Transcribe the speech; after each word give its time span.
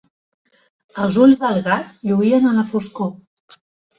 Els 1.03 1.17
ulls 1.25 1.37
del 1.43 1.59
gat 1.67 1.91
lluïen 2.11 2.49
en 2.53 2.57
la 2.61 2.63
foscor. 2.73 3.13